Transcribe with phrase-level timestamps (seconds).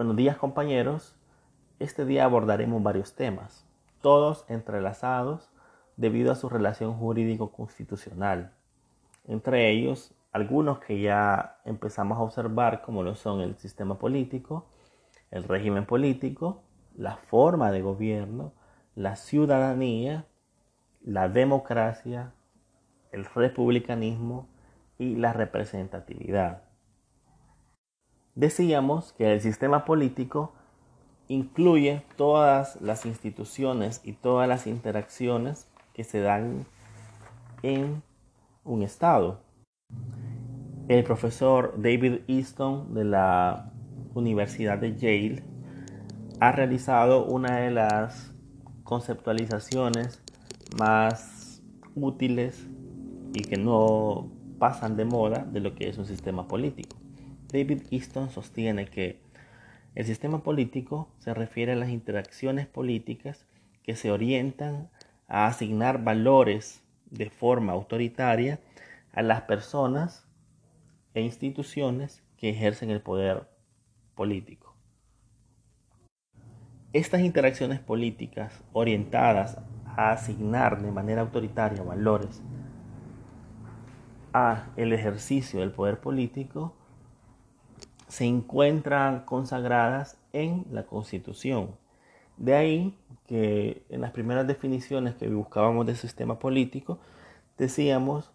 [0.00, 1.14] Buenos días compañeros.
[1.78, 3.66] Este día abordaremos varios temas,
[4.00, 5.52] todos entrelazados
[5.98, 8.54] debido a su relación jurídico-constitucional.
[9.28, 14.64] Entre ellos, algunos que ya empezamos a observar como lo son el sistema político,
[15.30, 16.62] el régimen político,
[16.96, 18.54] la forma de gobierno,
[18.94, 20.24] la ciudadanía,
[21.02, 22.32] la democracia,
[23.12, 24.48] el republicanismo
[24.96, 26.69] y la representatividad.
[28.34, 30.52] Decíamos que el sistema político
[31.26, 36.66] incluye todas las instituciones y todas las interacciones que se dan
[37.62, 38.02] en
[38.64, 39.40] un Estado.
[40.88, 43.72] El profesor David Easton de la
[44.14, 45.44] Universidad de Yale
[46.40, 48.32] ha realizado una de las
[48.84, 50.22] conceptualizaciones
[50.78, 51.62] más
[51.94, 52.66] útiles
[53.34, 56.99] y que no pasan de moda de lo que es un sistema político.
[57.52, 59.20] David Easton sostiene que
[59.94, 63.46] el sistema político se refiere a las interacciones políticas
[63.82, 64.88] que se orientan
[65.26, 68.60] a asignar valores de forma autoritaria
[69.12, 70.26] a las personas
[71.14, 73.48] e instituciones que ejercen el poder
[74.14, 74.74] político.
[76.92, 82.42] Estas interacciones políticas orientadas a asignar de manera autoritaria valores
[84.32, 86.76] a el ejercicio del poder político
[88.10, 91.76] se encuentran consagradas en la Constitución.
[92.36, 96.98] De ahí que en las primeras definiciones que buscábamos del sistema político,
[97.56, 98.32] decíamos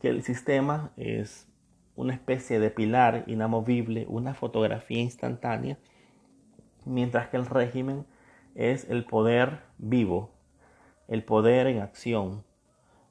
[0.00, 1.46] que el sistema es
[1.94, 5.78] una especie de pilar inamovible, una fotografía instantánea,
[6.84, 8.06] mientras que el régimen
[8.56, 10.32] es el poder vivo,
[11.06, 12.44] el poder en acción.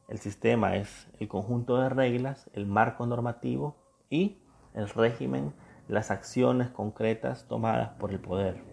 [0.10, 3.78] El sistema es el conjunto de reglas, el marco normativo
[4.10, 4.40] y
[4.78, 5.54] el régimen,
[5.88, 8.64] las acciones concretas tomadas por el poder.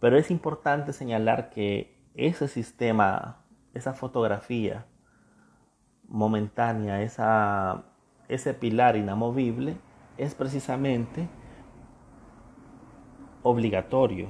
[0.00, 4.86] Pero es importante señalar que ese sistema, esa fotografía
[6.08, 7.02] momentánea,
[8.28, 9.76] ese pilar inamovible,
[10.18, 11.28] es precisamente
[13.42, 14.28] obligatorio.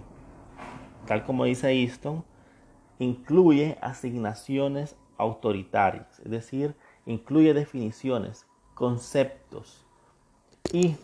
[1.06, 2.24] Tal como dice Easton,
[2.98, 6.76] incluye asignaciones autoritarias, es decir,
[7.06, 9.81] incluye definiciones, conceptos,
[10.70, 10.96] y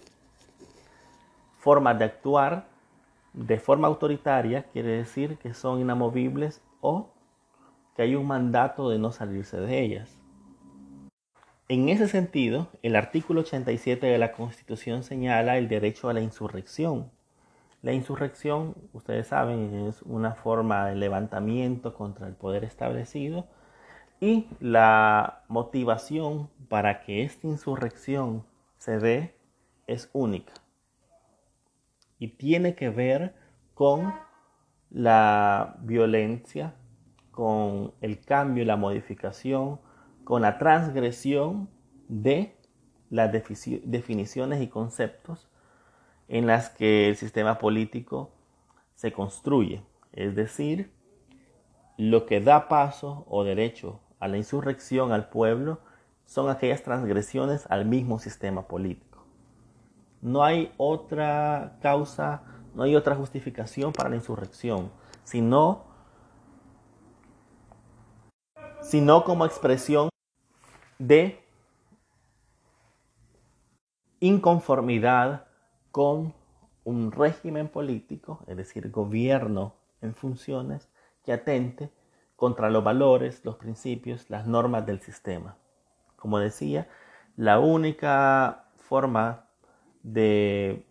[1.58, 2.66] formas de actuar
[3.32, 7.10] de forma autoritaria quiere decir que son inamovibles o
[7.94, 10.18] que hay un mandato de no salirse de ellas.
[11.68, 17.10] En ese sentido, el artículo 87 de la Constitución señala el derecho a la insurrección.
[17.82, 23.46] La insurrección, ustedes saben, es una forma de levantamiento contra el poder establecido
[24.20, 28.44] y la motivación para que esta insurrección
[28.78, 29.37] se dé
[29.88, 30.52] es única
[32.18, 33.34] y tiene que ver
[33.74, 34.14] con
[34.90, 36.74] la violencia,
[37.30, 39.80] con el cambio y la modificación,
[40.24, 41.68] con la transgresión
[42.08, 42.56] de
[43.10, 45.48] las definiciones y conceptos
[46.28, 48.30] en las que el sistema político
[48.94, 49.82] se construye.
[50.12, 50.92] Es decir,
[51.96, 55.80] lo que da paso o derecho a la insurrección al pueblo
[56.26, 59.07] son aquellas transgresiones al mismo sistema político.
[60.20, 62.42] No hay otra causa,
[62.74, 64.90] no hay otra justificación para la insurrección,
[65.24, 65.84] sino,
[68.82, 70.08] sino como expresión
[70.98, 71.40] de
[74.20, 75.46] inconformidad
[75.92, 76.34] con
[76.84, 80.88] un régimen político, es decir, gobierno en funciones,
[81.22, 81.90] que atente
[82.36, 85.56] contra los valores, los principios, las normas del sistema.
[86.16, 86.88] Como decía,
[87.36, 89.47] la única forma
[90.12, 90.84] de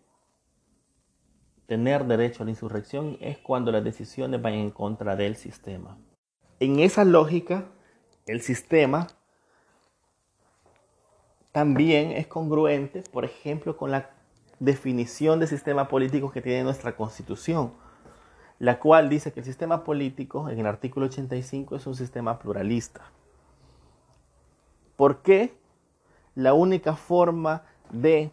[1.66, 5.98] tener derecho a la insurrección es cuando las decisiones vayan en contra del sistema.
[6.60, 7.66] En esa lógica,
[8.26, 9.06] el sistema
[11.52, 14.10] también es congruente, por ejemplo, con la
[14.60, 17.72] definición de sistema político que tiene nuestra constitución,
[18.58, 23.02] la cual dice que el sistema político, en el artículo 85, es un sistema pluralista.
[24.96, 25.54] ¿Por qué?
[26.34, 28.32] La única forma de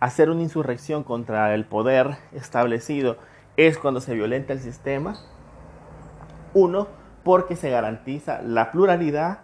[0.00, 3.16] hacer una insurrección contra el poder establecido
[3.56, 5.16] es cuando se violenta el sistema.
[6.54, 6.88] Uno,
[7.24, 9.40] porque se garantiza la pluralidad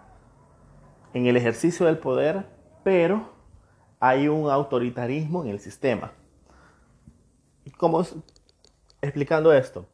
[1.13, 2.45] en el ejercicio del poder,
[2.83, 3.33] pero
[3.99, 6.11] hay un autoritarismo en el sistema.
[7.77, 8.05] ¿Cómo
[9.01, 9.87] explicando esto?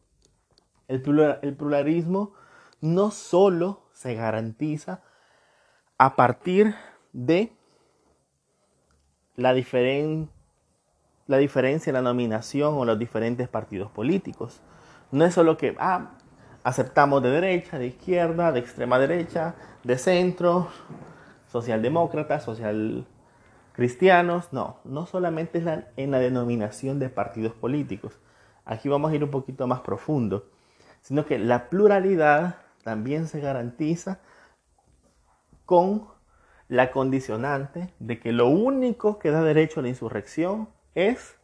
[0.88, 1.04] El,
[1.42, 2.34] el pluralismo
[2.82, 5.02] no solo se garantiza
[5.98, 6.74] a partir
[7.12, 7.52] de
[9.36, 10.32] la diferente
[11.30, 14.62] la diferencia en la nominación o los diferentes partidos políticos.
[15.12, 16.14] No es solo que ah,
[16.64, 19.54] aceptamos de derecha, de izquierda, de extrema derecha,
[19.84, 20.70] de centro,
[21.52, 23.06] socialdemócratas, social
[23.74, 24.52] cristianos.
[24.52, 25.66] No, no solamente es
[25.98, 28.18] en la denominación de partidos políticos.
[28.66, 30.50] Aquí vamos a ir un poquito más profundo,
[31.02, 34.18] sino que la pluralidad también se garantiza
[35.68, 36.08] con
[36.70, 41.38] la condicionante de que lo único que da derecho a la insurrección es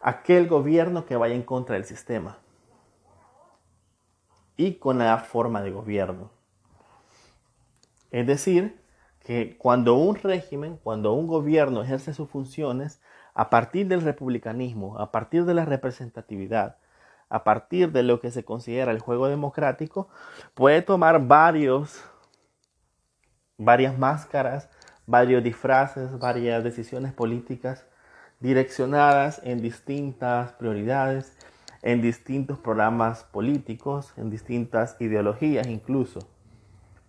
[0.00, 2.38] aquel gobierno que vaya en contra del sistema
[4.56, 6.30] y con la forma de gobierno.
[8.10, 8.80] Es decir,
[9.20, 13.00] que cuando un régimen, cuando un gobierno ejerce sus funciones,
[13.34, 16.76] a partir del republicanismo, a partir de la representatividad,
[17.28, 20.08] a partir de lo que se considera el juego democrático,
[20.54, 22.04] puede tomar varios,
[23.56, 24.68] varias máscaras,
[25.06, 27.84] varios disfraces, varias decisiones políticas
[28.40, 31.36] direccionadas en distintas prioridades,
[31.82, 36.28] en distintos programas políticos, en distintas ideologías incluso.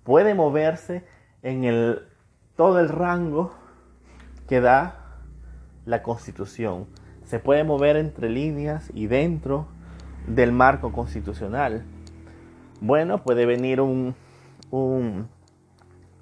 [0.04, 1.04] Puede moverse
[1.42, 2.08] en el,
[2.56, 3.54] todo el rango
[4.48, 5.20] que da
[5.86, 6.88] la constitución.
[7.24, 9.68] Se puede mover entre líneas y dentro
[10.28, 11.84] del marco constitucional.
[12.82, 14.16] Bueno, puede venir un,
[14.72, 15.30] un,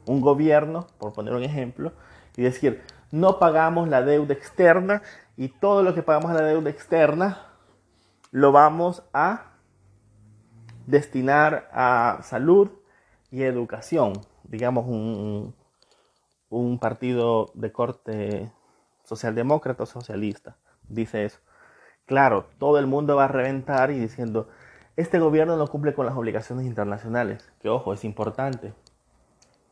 [0.05, 1.93] un gobierno, por poner un ejemplo,
[2.35, 2.81] y decir,
[3.11, 5.01] no pagamos la deuda externa
[5.37, 7.47] y todo lo que pagamos a la deuda externa
[8.31, 9.51] lo vamos a
[10.87, 12.69] destinar a salud
[13.29, 14.13] y educación.
[14.43, 15.53] Digamos, un,
[16.49, 18.51] un partido de corte
[19.03, 20.57] socialdemócrata o socialista,
[20.87, 21.39] dice eso.
[22.05, 24.49] Claro, todo el mundo va a reventar y diciendo,
[24.97, 28.73] este gobierno no cumple con las obligaciones internacionales, que ojo, es importante.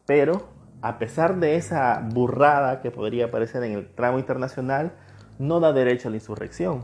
[0.10, 0.42] Pero,
[0.82, 4.92] a pesar de esa burrada que podría aparecer en el tramo internacional,
[5.38, 6.84] no da derecho a la insurrección.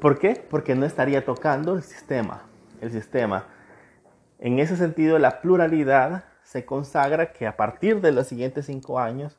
[0.00, 0.42] ¿Por qué?
[0.48, 2.44] Porque no estaría tocando el sistema.
[2.80, 3.48] El sistema.
[4.38, 9.38] En ese sentido, la pluralidad se consagra que a partir de los siguientes cinco años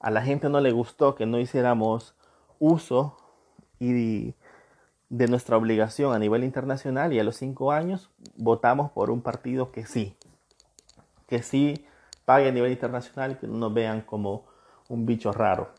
[0.00, 2.16] a la gente no le gustó que no hiciéramos
[2.58, 3.16] uso
[3.78, 4.34] y
[5.08, 9.70] de nuestra obligación a nivel internacional y a los cinco años votamos por un partido
[9.70, 10.16] que sí,
[11.32, 11.86] que sí
[12.26, 14.44] pague a nivel internacional y que no nos vean como
[14.90, 15.70] un bicho raro.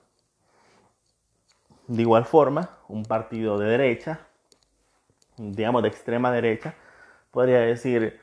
[1.88, 4.22] De igual forma, un partido de derecha,
[5.38, 6.74] digamos de extrema derecha,
[7.30, 8.20] podría decir,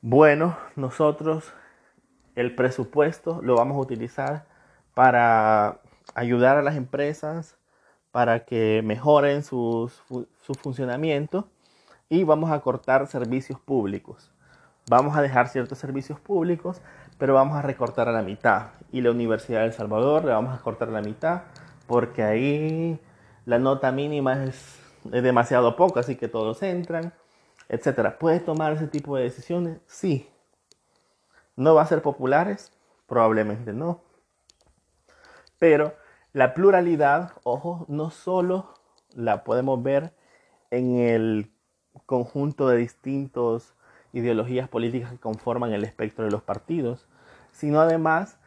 [0.00, 1.52] bueno, nosotros
[2.34, 4.46] el presupuesto lo vamos a utilizar
[4.94, 5.78] para
[6.16, 7.56] ayudar a las empresas
[8.10, 9.92] para que mejoren su
[10.60, 11.48] funcionamiento
[12.08, 14.32] y vamos a cortar servicios públicos.
[14.88, 16.80] Vamos a dejar ciertos servicios públicos,
[17.18, 18.68] pero vamos a recortar a la mitad.
[18.92, 21.42] Y la Universidad de El Salvador le vamos a cortar a la mitad
[21.88, 23.00] porque ahí
[23.46, 24.78] la nota mínima es,
[25.12, 27.12] es demasiado poca, así que todos entran,
[27.68, 28.16] etc.
[28.18, 29.80] ¿Puedes tomar ese tipo de decisiones?
[29.86, 30.30] Sí.
[31.56, 32.70] ¿No va a ser populares?
[33.08, 34.02] Probablemente no.
[35.58, 35.94] Pero
[36.32, 38.74] la pluralidad, ojo, no solo
[39.14, 40.12] la podemos ver
[40.70, 41.50] en el
[42.04, 43.75] conjunto de distintas
[44.16, 47.06] ideologías políticas que conforman el espectro de los partidos,
[47.52, 48.38] sino además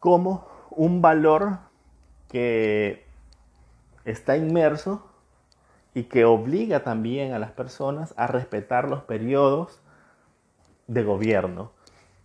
[0.00, 1.58] como un valor
[2.28, 3.06] que
[4.04, 5.06] está inmerso
[5.94, 9.80] y que obliga también a las personas a respetar los periodos
[10.86, 11.70] de gobierno.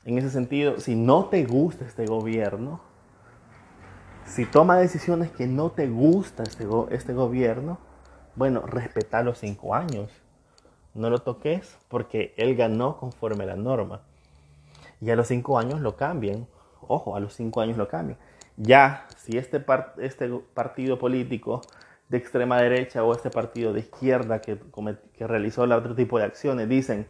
[0.03, 2.79] En ese sentido, si no te gusta este gobierno,
[4.25, 7.77] si toma decisiones que no te gusta este, este gobierno,
[8.35, 10.11] bueno, respeta los cinco años.
[10.95, 14.01] No lo toques porque él ganó conforme a la norma.
[15.01, 16.47] Y a los cinco años lo cambian.
[16.87, 18.17] Ojo, a los cinco años lo cambian.
[18.57, 19.63] Ya, si este,
[19.97, 21.61] este partido político
[22.07, 24.57] de extrema derecha o este partido de izquierda que,
[25.13, 27.07] que realizó el otro tipo de acciones dicen,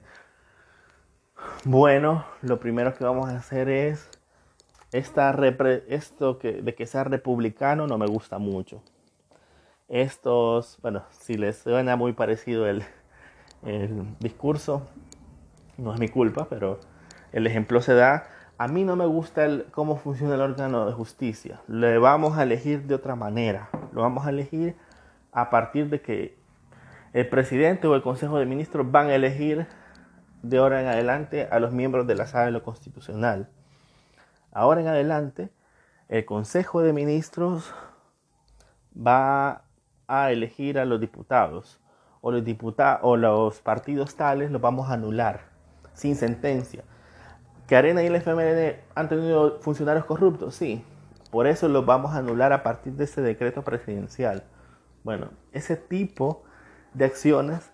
[1.64, 4.10] bueno, lo primero que vamos a hacer es
[4.92, 8.82] esto que, de que sea republicano no me gusta mucho.
[9.88, 12.84] Estos, bueno, si les suena muy parecido el,
[13.66, 14.88] el discurso,
[15.78, 16.80] no es mi culpa, pero
[17.32, 18.28] el ejemplo se da.
[18.58, 21.62] A mí no me gusta el, cómo funciona el órgano de justicia.
[21.68, 23.70] Le vamos a elegir de otra manera.
[23.92, 24.76] Lo vamos a elegir
[25.32, 26.38] a partir de que
[27.14, 29.68] el presidente o el consejo de ministros van a elegir
[30.42, 33.50] de ahora en adelante a los miembros de la sala de lo constitucional.
[34.52, 35.50] Ahora en adelante,
[36.08, 37.74] el Consejo de Ministros
[38.96, 39.64] va
[40.08, 41.80] a elegir a los diputados
[42.26, 45.42] o los, diputados, o los partidos tales los vamos a anular
[45.94, 46.84] sin sentencia.
[47.68, 50.56] ¿Que Arena y el FMLN han tenido funcionarios corruptos?
[50.56, 50.84] Sí.
[51.30, 54.44] por eso lo vamos a anular a partir de ese decreto presidencial.
[55.04, 56.42] Bueno, ese tipo
[56.96, 57.70] de acciones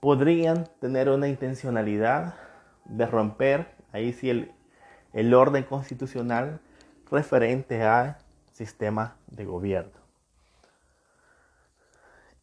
[0.00, 2.36] podrían tener una intencionalidad
[2.86, 4.50] de romper, ahí sí, el,
[5.12, 6.58] el orden constitucional
[7.10, 8.16] referente al
[8.52, 9.99] sistema de gobierno.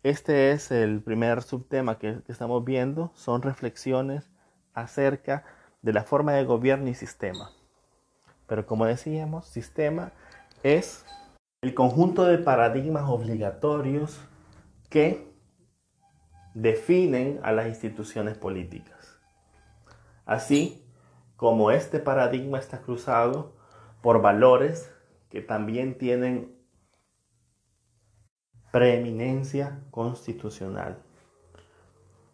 [0.03, 4.29] Este es el primer subtema que, estamos viendo, son reflexiones
[4.73, 5.43] acerca
[5.81, 7.51] de la forma de gobierno y sistema.
[8.45, 10.11] Pero como decíamos, sistema
[10.63, 11.05] es
[11.61, 14.21] el conjunto de paradigmas obligatorios
[14.89, 15.27] que
[16.53, 19.19] definen a las instituciones políticas.
[20.25, 20.83] Así
[21.35, 23.55] como este paradigma está cruzado
[24.01, 24.91] por valores
[25.29, 26.56] que también tienen
[28.71, 31.06] preeminencia constitucional.